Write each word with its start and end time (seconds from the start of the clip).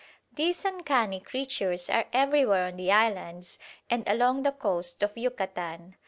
These 0.33 0.65
uncanny 0.65 1.19
creatures 1.19 1.87
are 1.87 2.05
everywhere 2.11 2.65
on 2.65 2.75
the 2.77 2.91
islands 2.91 3.59
and 3.87 4.03
along 4.09 4.41
the 4.41 4.51
coast 4.51 5.03
of 5.03 5.15
Yucatan. 5.15 5.95